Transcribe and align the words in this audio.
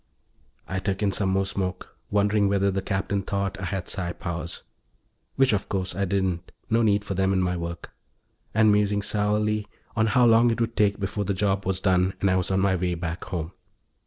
I 0.67 0.79
took 0.79 1.03
in 1.03 1.11
some 1.11 1.29
more 1.29 1.45
smoke, 1.45 1.95
wondering 2.09 2.49
whether 2.49 2.71
the 2.71 2.81
Captain 2.81 3.21
thought 3.21 3.59
I 3.61 3.65
had 3.65 3.87
psi 3.87 4.13
powers 4.13 4.63
which, 5.35 5.53
of 5.53 5.69
course, 5.69 5.93
I 5.95 6.05
didn't; 6.05 6.51
no 6.71 6.81
need 6.81 7.05
for 7.05 7.13
them 7.13 7.31
in 7.33 7.39
my 7.39 7.55
work 7.55 7.91
and 8.51 8.71
musing 8.71 9.03
sourly 9.03 9.67
on 9.95 10.07
how 10.07 10.25
long 10.25 10.49
it 10.49 10.59
would 10.59 10.75
take 10.75 10.99
before 10.99 11.25
the 11.25 11.35
job 11.35 11.67
was 11.67 11.79
done 11.79 12.15
and 12.19 12.31
I 12.31 12.35
was 12.35 12.49
on 12.49 12.59
my 12.61 12.75
way 12.75 12.95
back 12.95 13.25
home. 13.25 13.51